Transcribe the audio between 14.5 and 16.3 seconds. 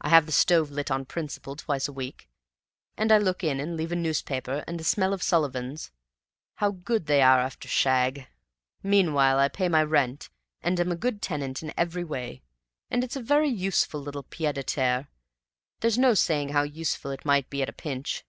à terre there's no